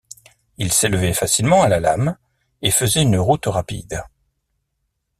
[0.57, 2.17] Il s’élevait facilement à la lame
[2.63, 4.03] et faisait une route rapide